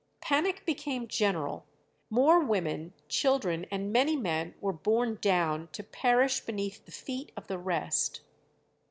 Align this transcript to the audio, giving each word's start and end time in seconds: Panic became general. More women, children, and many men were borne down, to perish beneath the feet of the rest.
Panic 0.19 0.65
became 0.65 1.07
general. 1.07 1.67
More 2.09 2.39
women, 2.43 2.91
children, 3.07 3.67
and 3.69 3.93
many 3.93 4.15
men 4.15 4.55
were 4.59 4.73
borne 4.73 5.19
down, 5.21 5.69
to 5.73 5.83
perish 5.83 6.39
beneath 6.39 6.83
the 6.87 6.91
feet 6.91 7.31
of 7.37 7.45
the 7.45 7.59
rest. 7.59 8.21